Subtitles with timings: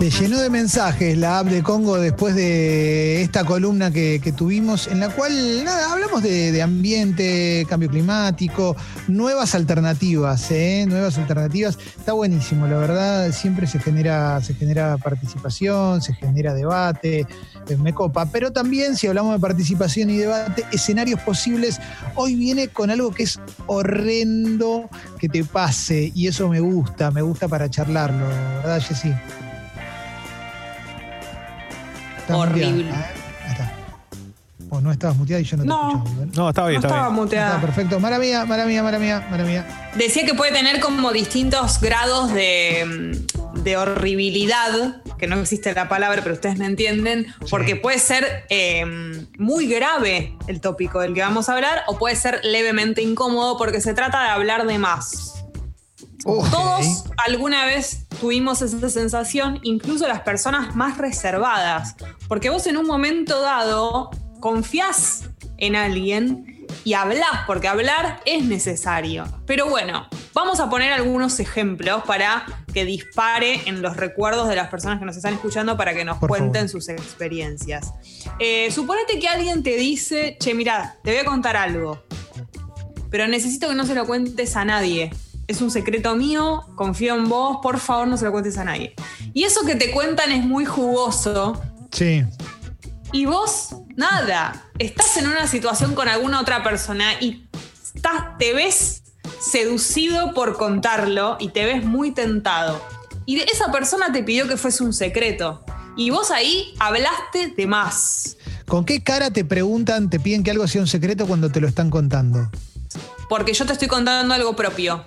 [0.00, 4.98] Se llenó de mensajes la app de Congo después de esta columna que, tuvimos, en
[4.98, 8.74] la cual nada, hablamos de, de ambiente, cambio climático,
[9.08, 10.86] nuevas alternativas, ¿eh?
[10.88, 11.78] nuevas alternativas.
[11.98, 17.26] Está buenísimo, la verdad, siempre se genera, se genera participación, se genera debate,
[17.68, 18.24] eh, me copa.
[18.24, 21.78] Pero también, si hablamos de participación y debate, escenarios posibles,
[22.14, 27.20] hoy viene con algo que es horrendo que te pase, y eso me gusta, me
[27.20, 28.26] gusta para charlarlo,
[28.62, 29.12] ¿verdad, Jessy?
[32.28, 32.90] Horrible.
[32.90, 32.94] ¿eh?
[33.44, 33.72] Ahí está.
[34.68, 35.88] Vos no estabas muteada y yo no te No.
[35.88, 36.14] escuchaba.
[36.14, 36.30] Iván.
[36.36, 37.10] No, estaba No bien, estaba estaba bien.
[37.10, 37.60] Está muteada.
[37.60, 38.00] perfecto.
[38.00, 39.90] Mara mía, mara mía, mara mía, mara mía.
[39.96, 43.20] Decía que puede tener como distintos grados de,
[43.54, 48.84] de horribilidad, que no existe la palabra, pero ustedes me entienden, porque puede ser eh,
[49.38, 53.80] muy grave el tópico del que vamos a hablar, o puede ser levemente incómodo porque
[53.80, 55.39] se trata de hablar de más.
[56.24, 61.96] Todos alguna vez tuvimos esa sensación, incluso las personas más reservadas,
[62.28, 65.24] porque vos en un momento dado confías
[65.56, 69.24] en alguien y hablás, porque hablar es necesario.
[69.46, 74.68] Pero bueno, vamos a poner algunos ejemplos para que dispare en los recuerdos de las
[74.68, 76.68] personas que nos están escuchando para que nos Por cuenten favor.
[76.68, 77.92] sus experiencias.
[78.38, 82.02] Eh, suponete que alguien te dice, che, mirá, te voy a contar algo
[83.10, 85.10] pero necesito que no se lo cuentes a nadie.
[85.50, 88.94] Es un secreto mío, confío en vos, por favor no se lo cuentes a nadie.
[89.34, 92.24] Y eso que te cuentan es muy jugoso Sí.
[93.12, 97.48] y vos, nada, estás en una situación con alguna otra persona y
[97.82, 99.02] estás, te ves
[99.40, 102.80] seducido por contarlo y te ves muy tentado.
[103.26, 105.64] Y esa persona te pidió que fuese un secreto.
[105.96, 108.36] Y vos ahí hablaste de más.
[108.68, 111.66] ¿Con qué cara te preguntan, te piden que algo sea un secreto cuando te lo
[111.66, 112.48] están contando?
[113.28, 115.04] Porque yo te estoy contando algo propio.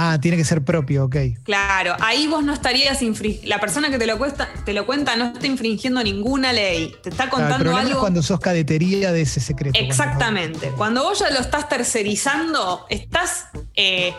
[0.00, 1.16] Ah, tiene que ser propio, ok.
[1.42, 5.16] Claro, ahí vos no estarías infri- la persona que te lo, cuesta, te lo cuenta
[5.16, 8.00] no está infringiendo ninguna ley, te está Claro, el contando es algo.
[8.00, 9.76] cuando sos cadetería de ese secreto.
[9.78, 10.68] Exactamente.
[10.76, 14.14] Cuando vos ya lo estás tercerizando, estás eh,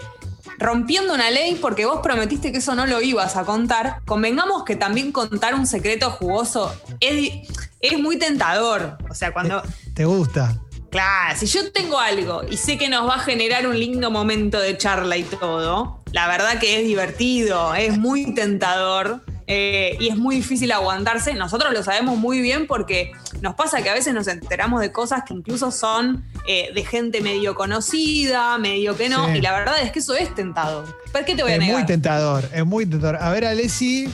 [0.58, 4.02] rompiendo una ley porque vos prometiste que eso no lo ibas a contar.
[4.06, 7.48] Convengamos que también contar un secreto jugoso es,
[7.80, 8.98] es muy tentador.
[9.10, 9.64] O sea, cuando.
[9.94, 10.58] ¿Te gusta?
[10.92, 14.60] Claro, si yo tengo algo y sé que nos va a generar un lindo momento
[14.60, 20.18] de charla y todo, la verdad que es divertido, es muy tentador eh, y es
[20.18, 21.34] muy difícil aguantarse.
[21.36, 23.12] Nosotros lo sabemos muy bien porque
[23.42, 27.22] nos pasa que a veces nos enteramos de cosas que incluso son eh, de gente
[27.22, 29.38] medio conocida, medio que no, Sí.
[29.38, 30.86] y la verdad es que eso es tentador.
[31.12, 31.78] ¿Por qué te voy a Es negar?
[31.78, 33.18] muy tentador, es muy tentador.
[33.22, 34.08] A ver, Alessi,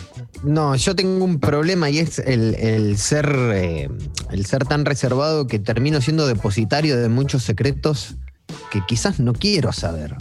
[0.45, 3.89] No, yo tengo un problema y es el, el ser, eh,
[4.31, 8.15] el ser tan reservado que termino siendo depositario de muchos secretos
[8.71, 10.15] que quizás no quiero saber.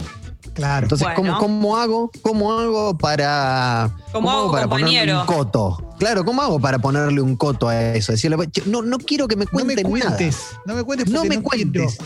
[0.55, 0.85] claro.
[0.85, 1.37] Entonces, Bueno.
[1.37, 2.11] ¿cómo, cómo hago?
[2.23, 5.91] ¿Cómo hago para, ¿Cómo hago, para ponerle un coto?
[5.99, 8.11] Claro, ¿cómo hago para ponerle un coto a eso?
[8.11, 10.05] Decirle, "Che, no, no quiero que me no me cuenten nada.
[10.17, 11.97] cuentes, no me cuentes No me cuentes.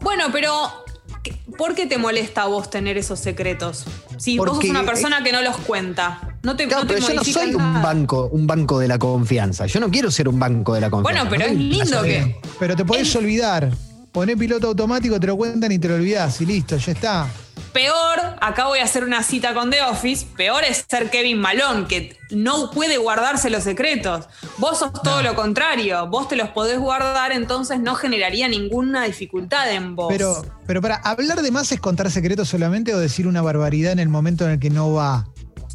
[0.00, 0.52] Bueno, pero
[1.22, 3.84] ¿qué- ¿por qué te molesta a vos tener esos secretos?
[4.16, 7.08] Si vos sos una persona que no los cuenta, no te, Claro, no te pero
[7.08, 9.66] yo no soy un banco, un banco de la confianza.
[9.66, 11.24] Yo no quiero ser un banco de la confianza.
[11.24, 12.36] Bueno, pero No es lindo que.
[12.58, 13.70] Pero te podés olvidar.
[14.12, 17.28] Poné piloto automático, te lo cuentan y te lo olvidás y listo, ya está.
[17.74, 21.86] Peor, acá voy a hacer una cita con The Office, peor es ser Kevin Malone,
[21.86, 24.26] que no puede guardarse los secretos.
[24.56, 29.70] Vos sos todo lo contrario, vos te los podés guardar, entonces no generaría ninguna dificultad
[29.70, 30.08] en vos.
[30.08, 33.98] Pero, pero para hablar de más es contar secretos solamente o decir una barbaridad en
[33.98, 35.26] el momento en el que no va.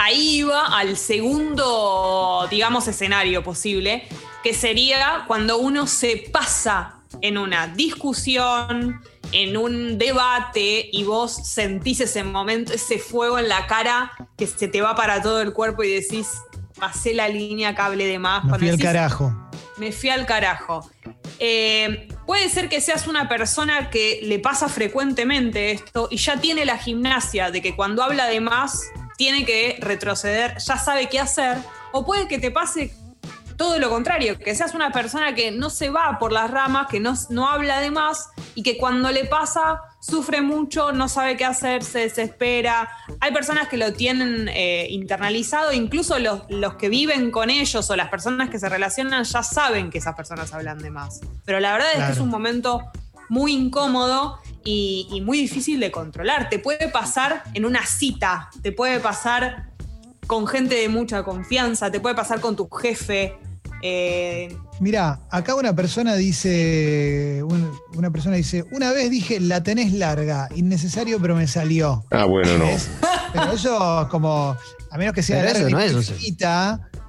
[0.06, 4.03] Ahí va al segundo, digamos, escenario posible,
[4.44, 12.02] que sería cuando uno se pasa en una discusión, en un debate y vos sentís
[12.02, 15.84] ese momento, ese fuego en la cara que se te va para todo el cuerpo
[15.84, 16.28] y decís,
[16.78, 18.44] pasé la línea cable de más.
[18.44, 19.34] Me Cuando fui al carajo.
[19.78, 20.91] me fui al carajo.
[21.40, 26.66] Eh, puede ser que seas una persona que le pasa frecuentemente esto y ya tiene
[26.66, 28.91] la gimnasia de que cuando habla de más
[29.23, 31.58] tiene que retroceder, ya sabe qué hacer.
[31.93, 32.93] O puede que te pase
[33.55, 36.99] todo lo contrario, que seas una persona que no se va por las ramas, que
[36.99, 41.46] no, no habla de más y que cuando le pasa sufre mucho, no sabe qué
[41.46, 42.90] hacer, se desespera.
[43.22, 47.96] Hay personas que lo tienen eh, internalizado, incluso los, los que viven con ellos o
[47.96, 51.22] las personas que se relacionan ya saben que esas personas hablan de más.
[51.46, 52.81] Pero la verdad es que es un momento
[53.34, 56.50] muy incómodo y, y muy difícil de controlar.
[56.50, 59.70] Te puede pasar en una cita, te puede pasar
[60.28, 63.34] con gente de mucha confianza, te puede pasar con tu jefe.
[63.82, 69.91] eh, Mira, acá una persona dice, un- una persona dice, una vez dije, la tenés
[69.94, 72.06] larga, innecesario, pero me salió.
[72.12, 72.66] Ah, bueno, no.
[73.34, 74.56] Pero eso es como,
[74.91, 75.96] a menos que sea Pero larga no es.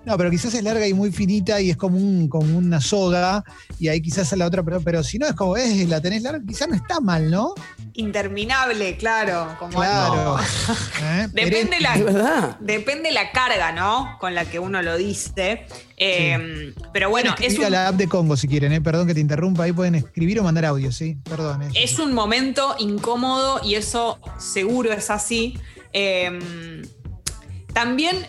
[0.05, 3.43] No, pero quizás es larga y muy finita y es como, un, como una soga
[3.79, 6.23] y ahí quizás a la otra, pero, pero si no es como es, la tenés
[6.23, 7.55] larga, quizás no está mal, ¿no?
[7.95, 9.57] Interminable, claro.
[9.59, 10.37] Como Claro.
[11.03, 11.29] ¿Eh?
[11.33, 12.57] Depende la, verdad.
[12.61, 14.19] depende la carga, ¿no?
[14.21, 15.67] Con la que uno lo dice.
[15.97, 18.81] Eh, Pero bueno, es escribir a un, la app de Congo si quieren, ¿eh?
[18.81, 21.17] perdón que te interrumpa, ahí pueden escribir o mandar audio, ¿sí?
[21.25, 21.63] Perdón.
[21.63, 21.71] ¿eh?
[21.75, 25.59] es un momento incómodo y eso seguro es así.
[25.93, 26.83] Eh,
[27.73, 28.27] también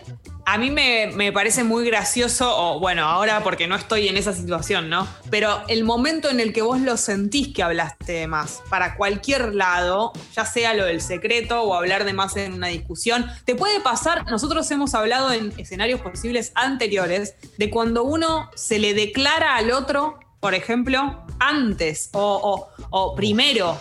[0.47, 4.31] a mí me, me parece muy gracioso, o bueno, ahora porque no estoy en esa
[4.31, 5.07] situación, ¿no?
[5.31, 9.55] Pero el momento en el que vos lo sentís que hablaste de más, para cualquier
[9.55, 13.79] lado, ya sea lo del secreto o hablar de más en una discusión, te puede
[13.79, 19.71] pasar, nosotros hemos hablado en escenarios posibles anteriores, de cuando uno se le declara al
[19.71, 23.79] otro, por ejemplo, antes o, o- o primero,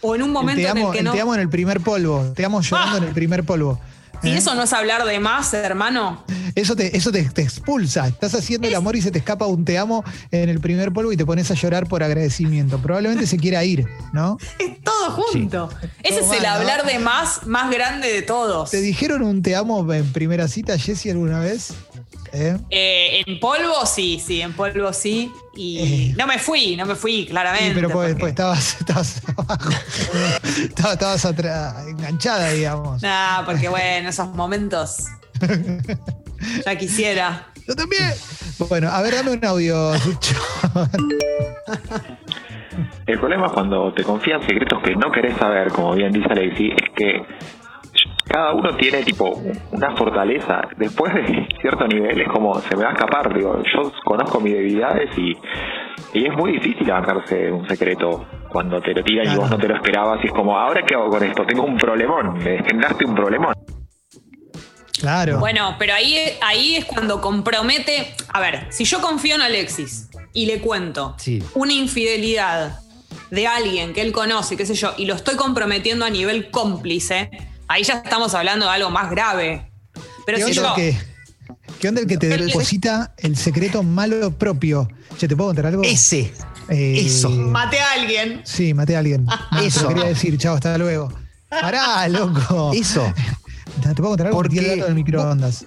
[0.00, 1.12] o en un El momento en el que no...
[1.12, 2.98] te amo en el primer polvo, te amo llorando Ah.
[3.02, 3.78] en el primer polvo.
[4.22, 4.36] Si ¿eh?
[4.36, 6.24] eso no es hablar de más, hermano,
[6.54, 8.06] Eso te, eso te, te expulsa.
[8.06, 11.12] Estás haciendo el amor y se te escapa un te amo en el primer polvo
[11.12, 12.78] y te pones a llorar por agradecimiento.
[12.78, 14.38] Probablemente se quiera ir, ¿no?
[14.58, 15.70] es todo junto.
[16.02, 18.70] Ese Todo es el hablar de más más grande de todos.
[18.70, 21.72] ¿Te dijeron un te amo en primera cita, Jessy, alguna vez?
[22.32, 22.56] ¿Eh?
[22.70, 25.30] Eh, en polvo sí, sí, en polvo sí.
[25.54, 25.78] Y
[26.12, 26.14] Eh.
[26.16, 27.68] no me fui, no me fui, claramente.
[27.68, 29.70] Sí, pero pues, porque- pues estabas, estabas abajo.
[30.64, 33.02] estabas, estabas atrás, enganchada, digamos.
[33.02, 35.04] Nah, porque bueno, esos momentos.
[36.66, 37.48] ya quisiera.
[37.68, 38.12] Yo también.
[38.68, 40.36] Bueno, a ver, dame un audio, Sucho.
[43.06, 46.70] El problema es cuando te confían secretos que no querés saber, como bien dice Alexi,
[46.70, 47.22] es que
[48.32, 49.40] cada uno tiene tipo
[49.70, 50.62] una fortaleza.
[50.76, 53.34] Después de cierto nivel es como se me va a escapar.
[53.34, 55.32] Digo, yo conozco mis debilidades y,
[56.18, 59.68] y es muy difícil arrancarse un secreto cuando te lo tiran y vos no te
[59.68, 60.18] lo esperabas.
[60.24, 61.44] Y es como, ¿ahora qué hago con esto?
[61.46, 62.34] Tengo un problemón.
[62.38, 63.52] Me generaste un problemón.
[65.00, 65.38] Claro.
[65.40, 68.14] Bueno, pero ahí, ahí es cuando compromete.
[68.32, 71.42] A ver, si yo confío en Alexis y le cuento Sí.
[71.54, 72.78] una infidelidad
[73.30, 77.30] de alguien que él conoce, qué sé yo, y lo estoy comprometiendo a nivel cómplice,
[77.72, 79.70] ahí ya estamos hablando de algo más grave.
[80.26, 80.82] Pero ¿Qué si onda, yo.
[80.82, 80.98] el que,
[81.80, 84.88] ¿Qué onda el que te deposita el secreto malo propio?
[85.18, 85.82] Che, ¿te puedo contar algo?
[85.82, 86.32] Ese.
[86.68, 87.28] Eh, eso.
[87.30, 88.40] Maté a alguien.
[88.44, 89.24] Sí, maté a alguien.
[89.24, 89.82] No, te Eso.
[89.82, 91.12] lo quería decir, chao, hasta luego.
[91.48, 92.72] Pará, loco.
[92.74, 93.12] Eso.
[93.82, 94.38] ¿Te puedo contar algo?
[94.38, 95.66] Porque- el dato del microondas.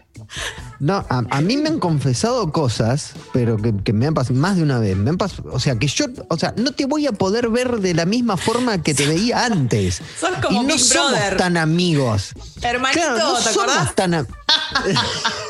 [0.79, 4.57] No, a, a mí me han confesado cosas, pero que, que me han pasado más
[4.57, 4.97] de una vez.
[4.97, 7.79] Me han pasado, o sea, que yo, o sea, no te voy a poder ver
[7.79, 10.01] de la misma forma que te veía antes.
[10.19, 11.37] Sos como y no Big somos Brother.
[11.37, 12.31] tan amigos.
[12.61, 13.75] Hermanito, Claro, no ¿te acordás?
[13.75, 14.27] somos tan a-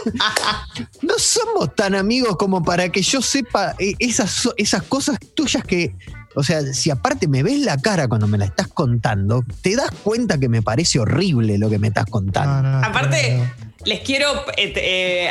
[1.01, 5.95] no somos tan amigos como para que yo sepa eh, esas, esas cosas tuyas que,
[6.35, 9.89] o sea, si aparte me ves la cara cuando me la estás contando, te das
[10.03, 12.61] cuenta que me parece horrible lo que me estás contando.
[12.69, 13.74] No, no, Aparte, no.
[13.85, 15.29] Les quiero eh, eh,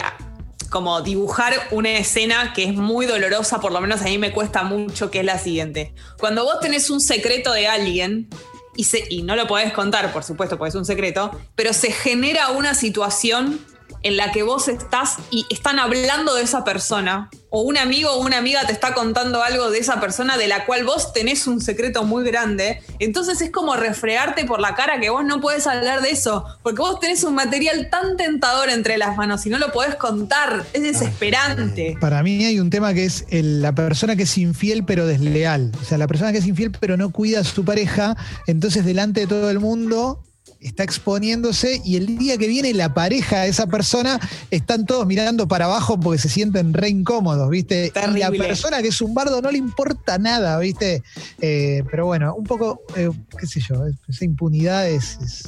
[0.71, 4.63] como dibujar una escena que es muy dolorosa, por lo menos a mí me cuesta
[4.65, 5.95] mucho, que es la siguiente.
[6.19, 8.29] Cuando vos tenés un secreto de alguien,
[8.77, 12.49] y, y no lo podés contar, por supuesto, porque es un secreto, pero se genera
[12.49, 13.61] una situación
[14.05, 18.21] en la que vos estás y están hablando de esa persona, o un amigo o
[18.21, 21.61] una amiga te está contando algo de esa persona de la cual vos tenés un
[21.61, 26.03] secreto muy grande, entonces es como refregarte por la cara que vos no puedes hablar
[26.03, 29.73] de eso, porque vos tenés un material tan tentador entre las manos y no lo
[29.73, 31.97] podés contar, es desesperante.
[32.01, 35.73] Para mí hay un tema que es el- la persona que es infiel pero desleal.
[35.81, 39.21] O sea, la persona que es infiel pero no cuida a su pareja, entonces delante
[39.21, 40.23] de todo el mundo
[40.65, 44.19] está exponiéndose y el día que viene la pareja de esa persona
[44.51, 47.87] están todos mirando para abajo porque se sienten re incómodos, ¿viste?
[47.95, 48.39] Y la Terrible.
[48.47, 51.03] persona que es un bardo no le importa nada, ¿viste?
[51.41, 55.45] Eh, pero bueno, un poco, eh, qué sé yo, esa impunidad es, es-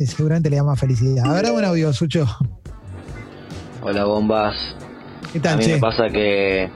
[0.00, 1.24] es- seguramente le da más felicidad.
[1.24, 2.26] A ver, un audio, Sucho.
[3.82, 4.54] Hola bombas.
[5.32, 5.74] ¿Qué A tal, mí che?
[5.74, 6.68] me pasa que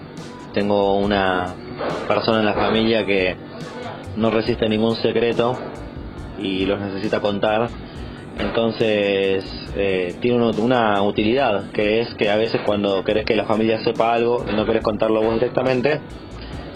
[0.55, 1.55] tengo una
[2.09, 3.37] persona en la familia que
[4.17, 5.59] no resiste ningún secreto
[6.39, 7.69] y los necesita contar.
[8.39, 9.45] Entonces
[9.77, 13.83] eh, tiene uno- una utilidad que es que a veces cuando querés que la familia
[13.83, 16.01] sepa algo y no querés contarlo vos directamente,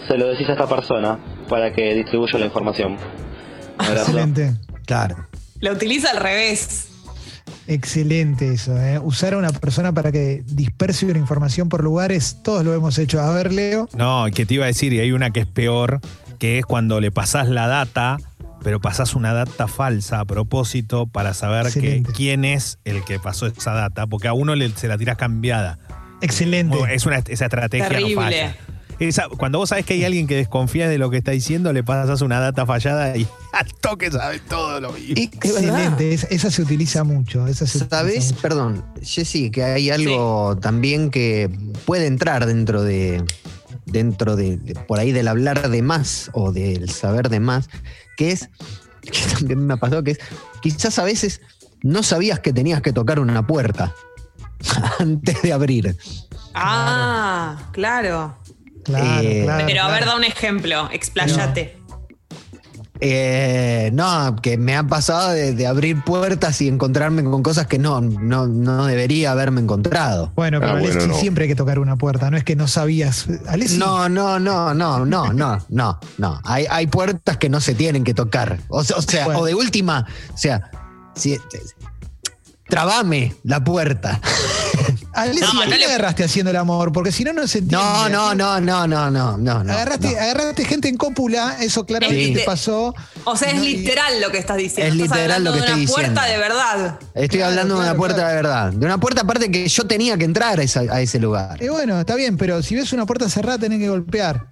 [0.08, 2.96] se lo decís a esta persona para que distribuya la información.
[3.78, 4.54] Excelente.
[4.86, 5.26] Claro.
[5.60, 6.86] Lo utiliza al revés.
[7.66, 8.98] Excelente eso, ¿eh?
[8.98, 13.20] Usar a una persona para que disperse una información por lugares, todos lo hemos hecho.
[13.20, 13.88] A ver, Leo.
[13.94, 16.00] No, que te iba a decir, y hay una que es peor,
[16.38, 18.16] que es cuando le pasás la data,
[18.62, 23.46] pero pasás una data falsa a propósito para saber que, quién es el que pasó
[23.46, 25.78] esa data, porque a uno le, se la tiras cambiada.
[26.20, 26.76] Excelente.
[26.92, 28.14] Es una, esa estrategia no Terrible.
[28.16, 28.56] falla.
[28.98, 31.82] esa, cuando vos sabés que hay alguien que desconfía de lo que está diciendo, le
[31.82, 35.14] pasas una data fallada y al toque sabes todo lo mismo.
[35.16, 37.46] Excelente, esa, esa se utiliza mucho.
[37.46, 38.26] Esa se utiliza ¿Sabes?
[38.26, 38.42] mucho.
[38.42, 41.50] Perdón, Jessy, que hay algo también que
[41.86, 43.24] puede entrar dentro de.
[43.90, 47.68] Dentro de, de- por ahí del hablar de más o del saber de más,
[48.16, 48.48] que es.
[49.02, 50.18] que también me ha pasado, que es.
[50.62, 51.40] Quizás a veces
[51.82, 53.94] no sabías que tenías que tocar una puerta
[54.98, 55.96] antes de abrir.
[56.54, 58.36] Ah, claro.
[58.84, 60.06] Claro, Eh, claro, Pero a ver, claro.
[60.12, 61.76] da un ejemplo, expláyate.
[63.02, 67.78] Eh, no, que me ha pasado de, de abrir puertas y encontrarme con cosas que
[67.78, 70.32] no, no, no debería haberme encontrado.
[70.36, 71.18] Bueno, pero Ah, Alessi bueno, no.
[71.18, 73.26] siempre hay que tocar una puerta, no es que no sabías.
[73.78, 76.40] No, no, no, no, no, no, no, no.
[76.44, 78.58] Hay, hay puertas que no se tienen que tocar.
[78.68, 79.40] O sea, o, sea, Bueno.
[79.40, 80.70] o de última, o sea,
[81.14, 81.38] si,
[82.68, 84.20] trabame la puerta.
[85.22, 86.92] Alessi, No, ¿a le- agarraste haciendo el amor?
[86.92, 87.84] Porque si no, no se entiende.
[87.84, 89.72] No, no, no, no, no, no, no.
[89.72, 90.18] Agarraste, no.
[90.20, 92.34] agarraste gente en cópula, eso claramente Sí.
[92.34, 92.94] te pasó.
[93.24, 94.94] O sea, es No, literal lo que estás diciendo.
[94.94, 96.32] Es Estás literal lo hablando que de estoy una puerta diciendo.
[96.32, 96.98] de verdad.
[97.14, 98.28] Estoy Claro, hablando de una puerta claro.
[98.30, 98.72] de verdad.
[98.72, 101.62] De una puerta aparte que yo tenía que entrar a, esa- a ese lugar.
[101.62, 104.46] Y bueno, está bien, pero si ves una puerta cerrada, tenés que golpear.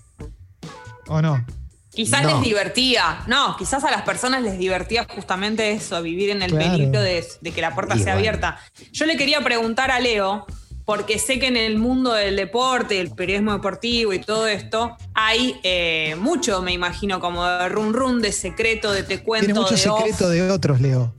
[1.06, 1.44] ¿O no?
[1.90, 2.34] Quizás No.
[2.34, 3.20] les divertía.
[3.26, 6.70] No, quizás a las personas les divertía justamente eso, vivir en el Claro.
[6.72, 8.18] peligro de, de que la puerta Y sea bueno.
[8.18, 8.58] abierta.
[8.92, 10.46] Yo le quería preguntar a Leo,
[10.88, 15.60] porque sé que en el mundo del deporte, el periodismo deportivo y todo esto, hay
[15.62, 19.74] eh, mucho, me imagino, como de run run, de secreto, de te cuento, Tiene mucho
[19.74, 19.98] de off.
[19.98, 21.12] secreto de otros, Leo.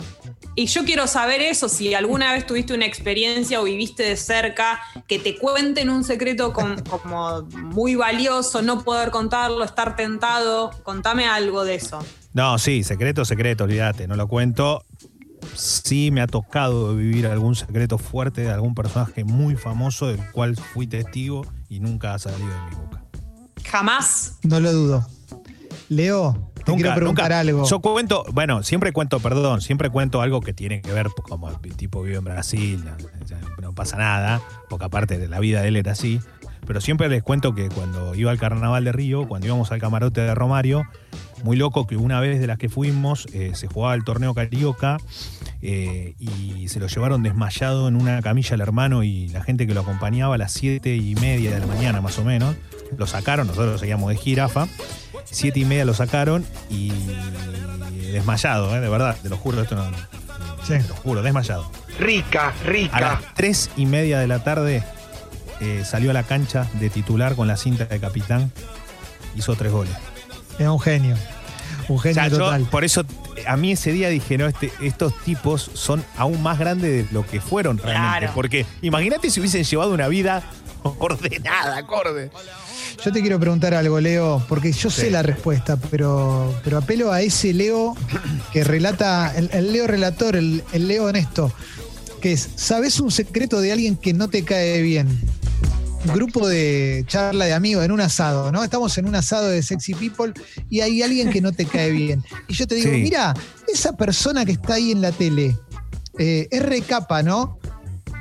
[0.56, 4.82] Y yo quiero saber eso, si alguna vez tuviste una experiencia o viviste de cerca,
[5.08, 10.72] que te cuenten un secreto con- como muy valioso, no poder contarlo, estar tentado.
[10.82, 12.04] Contame algo de eso.
[12.34, 14.84] No, sí, secreto, secreto, olvídate, no lo cuento.
[15.56, 20.56] Sí me ha tocado vivir algún secreto fuerte de algún personaje muy famoso del cual
[20.56, 23.04] fui testigo y nunca ha salido de mi boca.
[23.66, 24.38] Jamás.
[24.44, 25.08] No lo dudo.
[25.90, 27.40] Leo, te quiero preguntar nunca.
[27.40, 27.66] algo.
[27.66, 31.76] Yo cuento, bueno, siempre cuento, perdón, siempre cuento algo que tiene que ver, como el
[31.76, 32.96] tipo vive en Brasil, no,
[33.62, 36.20] no pasa nada, porque aparte de la vida de él era así.
[36.68, 40.22] Pero siempre les cuento que cuando iba al carnaval de Río, cuando íbamos al camarote
[40.22, 40.84] de Romario,
[41.44, 44.98] muy loco que una vez de las que fuimos eh, se jugaba el torneo carioca
[45.62, 49.74] eh, y se lo llevaron desmayado en una camilla al hermano y la gente que
[49.74, 52.56] lo acompañaba a las siete y media de la mañana más o menos.
[52.98, 54.68] Lo sacaron, nosotros seguíamos de jirafa.
[55.26, 56.92] Siete y media lo sacaron y
[58.12, 59.84] desmayado, eh, de verdad, te lo juro, esto no,
[60.64, 60.74] Sí.
[60.74, 61.70] te lo juro, desmayado.
[62.00, 63.00] Rica, A rica.
[63.00, 64.84] las tres y media de la tarde
[65.62, 68.52] eh, salió a la cancha de titular con la cinta de capitán,
[69.36, 69.94] hizo tres goles.
[70.58, 71.16] Era un genio.
[71.88, 72.64] Un O genio yo, total.
[72.66, 73.04] por eso
[73.48, 77.26] a mí ese día dije, no, este, estos tipos son aún más grandes de lo
[77.26, 78.20] que fueron realmente.
[78.20, 78.32] Claro.
[78.36, 80.44] Porque imagínate si hubiesen llevado una vida
[80.84, 82.30] ordenada, acorde.
[83.04, 87.22] Yo te quiero preguntar algo, Leo, porque yo sé la respuesta, pero, pero apelo a
[87.22, 87.96] ese Leo
[88.52, 91.52] que relata, el, el Leo relator, el, el Leo honesto,
[92.22, 95.08] que es, ¿sabes un secreto de alguien que no te cae bien?
[96.06, 98.64] Grupo de charla de amigos en un asado, ¿no?
[98.64, 100.34] Estamos en un asado de sexy people
[100.70, 102.24] y hay alguien que no te cae bien.
[102.48, 103.02] Y yo te digo, Sí.
[103.02, 103.34] mira,
[103.72, 105.58] esa persona que está ahí en la tele
[106.18, 107.60] eh, es recapa, ¿no?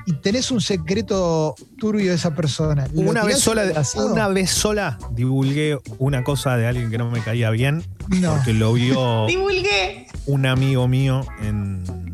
[0.07, 2.89] Y tenés un secreto turbio de esa persona.
[2.95, 3.65] ¿Lo Una vez, sola,
[3.97, 8.35] una vez sola divulgué una cosa de alguien que no me caía bien, No.
[8.37, 10.07] porque lo vio Divulgué.
[10.27, 12.08] un amigo mío en.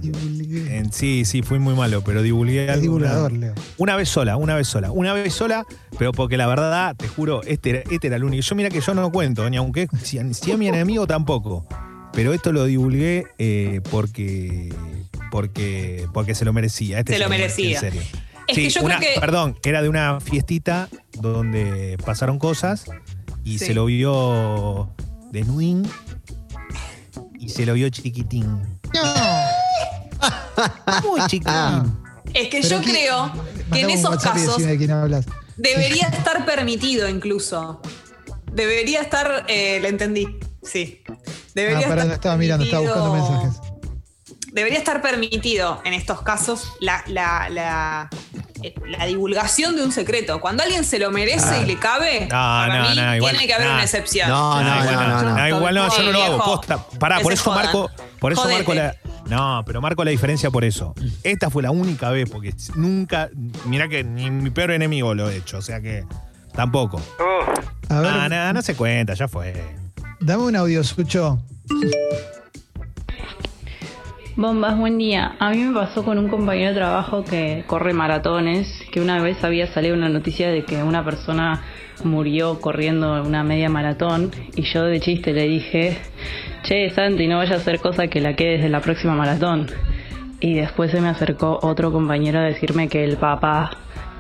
[0.79, 2.83] En- Sí, sí, fui muy malo, pero divulgué algo.
[2.83, 3.55] divulgador, Leo.
[3.79, 4.91] Una vez sola, una vez sola.
[4.91, 5.65] Una vez sola,
[5.99, 8.43] pero porque la verdad, te juro, este era, este era el único.
[8.43, 11.67] Yo mira que yo no lo cuento, ni aunque si, si es mi enemigo tampoco.
[12.13, 14.73] Pero esto lo divulgué eh, porque,
[15.33, 17.01] porque, porque se lo merecía.
[17.01, 17.75] Este Se lo merecía.
[17.75, 18.03] En serio.
[18.47, 19.21] Es Sí, que yo una- creo que.
[19.21, 20.89] Perdón, era de una fiestita
[21.21, 22.85] donde pasaron cosas
[23.43, 23.67] y Sí.
[23.67, 24.91] se lo vio
[25.33, 25.83] desnudín
[27.39, 28.61] y se lo vio chiquitín.
[31.03, 31.99] Muy chiquitín.
[32.33, 33.33] Es que Pero yo ¿qué- creo
[33.73, 35.27] que en esos casos decime de quién hablas.
[35.57, 37.81] debería estar permitido incluso.
[38.53, 39.45] Debería estar.
[39.49, 40.39] eh, le entendí.
[40.63, 41.03] Sí.
[41.55, 43.71] Debería Ah, estar no estaba mirando, estaba buscando permitido- mensajes.
[44.53, 48.09] Debería estar permitido en estos casos la, la, la,
[48.63, 50.41] eh, la divulgación de un secreto.
[50.41, 53.47] Cuando alguien se lo merece y le cabe, No, para no, mí no, igual, tiene
[53.49, 53.75] que haber no.
[53.75, 54.29] una excepción.
[54.29, 55.49] No, no, no, no, no.
[55.49, 56.45] igual no, yo no lo hago.
[56.45, 56.79] Posta.
[57.01, 58.59] Pará, por eso marco, por eso Jodete.
[58.59, 58.97] marco la.
[59.29, 60.95] No, pero marco la diferencia por eso.
[61.23, 63.31] Esta fue la única vez, porque nunca.
[63.67, 66.05] Mirá que ni mi peor enemigo lo he hecho, o sea que
[66.55, 67.01] tampoco.
[67.89, 69.55] A ver, Ah, nada, no se cuenta, ya fue.
[70.21, 71.39] dame un audio, Sucho.
[74.37, 75.37] Bombas, buen día.
[75.39, 79.43] A mí me pasó con un compañero de trabajo que corre maratones, que una vez
[79.45, 81.63] había salido una noticia de que una persona
[82.03, 85.99] murió corriendo una media maratón y yo de chiste le dije,
[86.63, 89.71] che Santi, no vaya a hacer cosa que la quede desde la próxima maratón.
[90.41, 93.71] Y después se me acercó otro compañero a decirme que el papá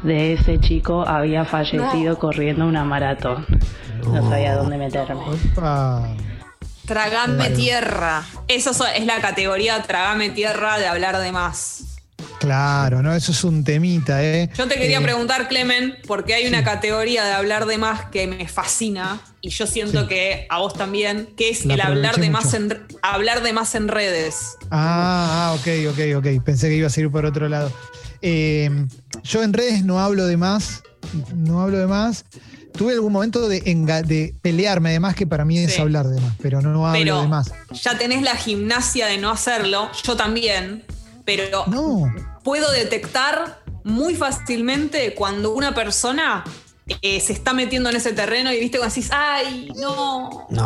[0.02, 3.46] de ese chico había fallecido corriendo una maratón.
[4.06, 5.20] No sabía dónde meterme.
[5.56, 6.08] Opa.
[6.86, 8.22] Tragame tierra.
[8.48, 11.93] Eso so- es la categoría tragame tierra de hablar de más.
[12.40, 13.14] Claro, ¿no?
[13.14, 14.50] Eso es un temita, ¿eh?
[14.56, 18.26] Yo te quería Eh, preguntar, Clemen, porque hay una categoría de hablar de más que
[18.26, 20.08] me fascina y yo siento Sí.
[20.08, 23.74] que a vos también, que es La el hablar de, más en, hablar de más
[23.74, 24.56] en redes.
[24.70, 26.44] Ah, ah, ok, ok, ok.
[26.44, 27.72] Pensé que ibas a ir por otro lado.
[28.22, 28.70] Eh,
[29.22, 30.82] yo en redes no hablo de más.
[31.34, 32.24] No hablo de más.
[32.76, 35.80] Tuve algún momento de, pelearme de más, que para mí es Sí.
[35.80, 37.52] hablar de más, pero no hablo Pero de más.
[37.70, 40.82] ya tenés la gimnasia de no hacerlo, yo también,
[41.24, 42.12] pero No.
[42.42, 46.44] puedo detectar muy fácilmente cuando una persona
[47.00, 50.62] eh, se está metiendo en ese terreno y viste cuando decís, ay, no, No.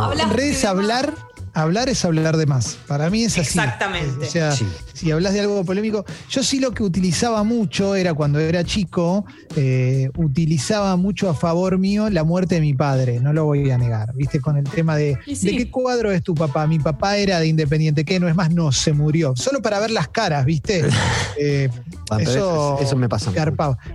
[0.65, 0.65] más".
[0.65, 1.15] hablar,
[1.55, 2.79] hablar es hablar de más.
[2.87, 3.41] Para mí es así.
[3.41, 4.27] Exactamente.
[4.27, 4.67] O sea, Sí.
[4.95, 9.25] si hablas de algo polémico, yo sí lo que utilizaba mucho era cuando era chico,
[9.57, 13.79] eh, utilizaba mucho a favor mío la muerte de mi padre, no lo voy a
[13.79, 15.51] negar, viste, con el tema de, sí.
[15.51, 16.67] ¿de qué cuadro es tu papá?
[16.67, 19.91] Mi papá era de Independiente, que no es más, no, se murió, solo para ver
[19.91, 20.83] las caras, viste.
[21.41, 21.69] Eh,
[22.11, 23.31] Ah, eso, eso- me pasa.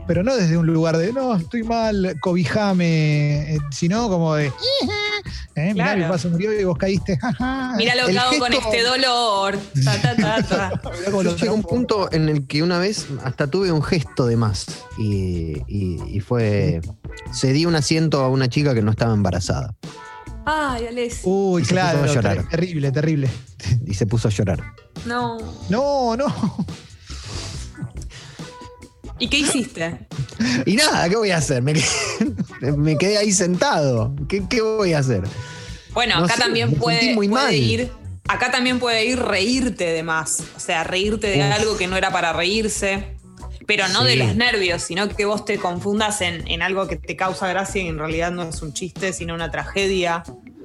[0.08, 4.52] Pero no desde un lugar de, no, estoy mal, cobijame, eh, sino como de,
[5.56, 5.98] eh, mirá, Claro.
[6.00, 7.18] mi papá se murió y vos caíste.
[7.78, 9.58] Mira lo que hago con este dolor.
[9.84, 10.82] Ta, ta, ta, ta.
[11.00, 13.82] Mirá cómo Yo llegué a un punto en el que una vez hasta tuve un
[13.84, 14.66] gesto de más
[14.98, 16.82] y, y- y fue
[17.34, 19.76] cedí un asiento a una chica que no estaba embarazada
[20.46, 21.22] Ay, Alex.
[21.24, 22.38] Uy, Y se claro, puso a llorar.
[22.38, 23.30] ter- terrible, terrible.
[23.88, 24.62] y se puso a llorar.
[25.06, 25.38] No.
[25.70, 26.26] No, no.
[29.20, 30.08] ¿Y qué hiciste?
[30.66, 31.62] Y nada, ¿qué voy a hacer?
[31.62, 31.86] Me quedé,
[32.72, 34.16] me quedé ahí sentado.
[34.28, 35.24] ¿Qué, qué voy a hacer?
[35.94, 37.92] Bueno, No acá sé, también puede, muy puede ir.
[38.28, 40.44] Acá también puede ir reírte de más.
[40.56, 41.54] O sea, reírte de Uf.
[41.54, 43.18] algo que no era para reírse.
[43.66, 47.16] Pero no de los nervios, sino que vos te confundas en, en algo que te
[47.16, 50.24] causa gracia y en realidad no es un chiste, sino una tragedia.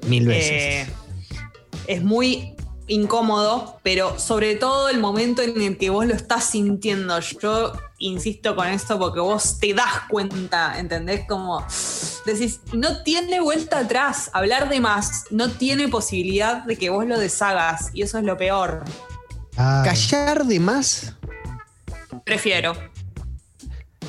[0.08, 0.52] Mil veces.
[0.52, 0.86] Eh,
[1.86, 2.54] es muy
[2.88, 7.18] incómodo, pero sobre todo el momento en el que vos lo estás sintiendo.
[7.20, 11.26] Yo insisto con esto porque vos te das cuenta, ¿entendés?
[11.28, 11.64] Como
[12.26, 14.30] decís, no tiene vuelta atrás.
[14.32, 18.36] Hablar de más no tiene posibilidad de que vos lo deshagas y eso es lo
[18.36, 18.84] peor.
[19.54, 19.84] Claro.
[19.84, 21.14] Callar de más.
[22.24, 22.74] Prefiero.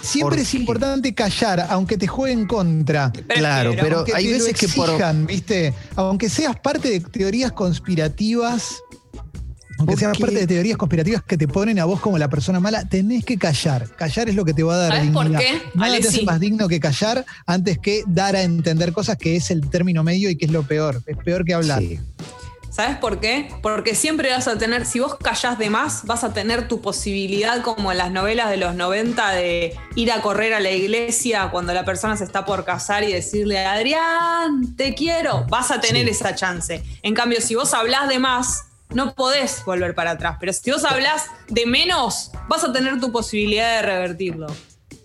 [0.10, 0.58] Siempre ¿Por es qué?
[0.58, 3.12] importante callar, aunque te juegue en contra.
[3.28, 4.90] Claro, pero hay te lo veces que por.
[4.90, 5.74] exijan, ¿viste?
[5.96, 8.78] Aunque seas parte de teorías conspirativas,
[9.78, 10.22] aunque ¿Por seas qué?
[10.22, 13.38] parte de teorías conspirativas que te ponen a vos como la persona mala, tenés que
[13.38, 13.88] callar.
[13.96, 15.40] Callar es lo que te va a dar ¿Sabes por dignidad.
[15.42, 19.36] qué, Nada te hace más digno que callar antes que dar a entender cosas que
[19.36, 21.02] es el término medio y que es lo peor.
[21.06, 21.80] Es peor que hablar.
[21.82, 22.00] Sí.
[22.72, 23.50] ¿Sabes por qué?
[23.64, 27.62] Porque siempre vas a tener, si vos callás de más, vas a tener tu posibilidad,
[27.64, 31.74] como en las novelas de los 90, de ir a correr a la iglesia cuando
[31.74, 35.46] la persona se está por casar y decirle, Adrián, te quiero.
[35.50, 36.12] Vas a tener Sí.
[36.12, 36.84] esa chance.
[37.02, 40.38] En cambio, si vos hablás de más, no podés volver para atrás.
[40.40, 44.48] Pero si vos hablás de menos, vas a tener tu posibilidad de revertirlo.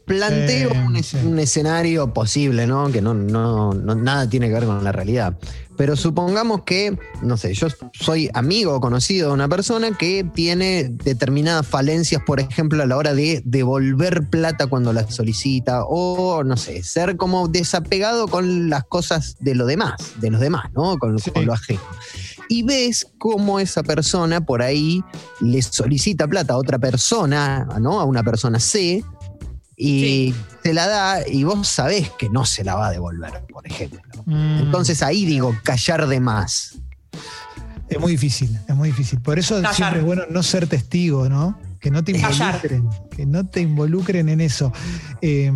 [0.07, 1.17] Planteo Sí, un, es- sí.
[1.17, 2.93] un escenario posible, ¿no?
[2.93, 5.35] Que no, no, no- nada tiene que ver con la realidad.
[5.77, 10.89] Pero supongamos que, no sé, yo soy amigo o conocido de una persona que tiene
[10.89, 16.57] determinadas falencias, por ejemplo, a la hora de devolver plata cuando la solicita, o no
[16.57, 20.97] sé, ser como desapegado con las cosas de lo demás, de los demás, ¿no?
[20.99, 21.31] Con, Sí.
[21.31, 21.81] con lo ajeno.
[22.49, 25.03] Y ves cómo esa persona por ahí
[25.41, 28.01] le solicita plata a otra persona, ¿no?
[28.01, 29.03] A una persona C,
[29.77, 30.35] y Sí.
[30.63, 34.01] se la da y vos sabés que no se la va a devolver, por ejemplo.
[34.27, 34.59] Mm.
[34.61, 36.77] Entonces ahí digo, callar de más.
[37.89, 39.21] Es muy difícil, es muy difícil.
[39.21, 39.75] Por eso Callar.
[39.75, 41.59] siempre es bueno no ser testigo, ¿no?
[41.81, 42.55] Que no te Callar.
[42.65, 44.73] involucren, que no te involucren en eso.
[45.21, 45.53] Eh,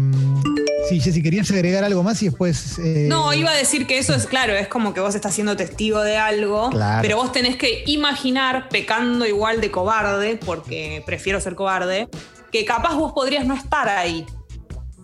[0.90, 2.78] sí, Jessy, querías agregar algo más y después.
[2.80, 5.56] eh, No, iba a decir que eso es claro, es como que vos estás siendo
[5.56, 7.00] testigo de algo, Claro.
[7.02, 12.08] pero vos tenés que imaginar, pecando igual de cobarde, porque prefiero ser cobarde,
[12.52, 14.24] que capaz vos podrías no estar ahí.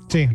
[0.09, 0.29] Sí.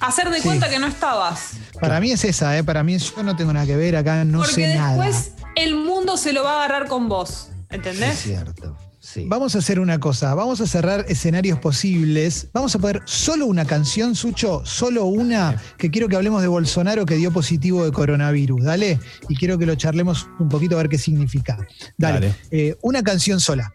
[0.00, 0.42] Hacer de Sí.
[0.44, 1.52] cuenta que no estabas.
[1.80, 2.64] Para mí es esa, ¿eh?
[2.64, 5.04] Para mí es, yo no tengo nada que ver acá, no porque sé nada.
[5.04, 7.48] después el mundo se lo va a agarrar con vos.
[7.68, 8.18] Es ¿Entendés?
[8.18, 8.76] cierto.
[9.02, 9.24] Sí.
[9.26, 12.48] Vamos a hacer una cosa, vamos a cerrar escenarios posibles.
[12.52, 17.06] Vamos a poner solo una canción, Sucho, solo una, que quiero que hablemos de Bolsonaro
[17.06, 19.00] que dio positivo de coronavirus, dale.
[19.28, 21.56] Y quiero que lo charlemos un poquito a ver qué significa.
[21.96, 22.34] Dale, Dale.
[22.50, 23.72] Eh, una canción sola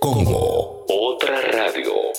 [0.00, 2.10] como otra radio.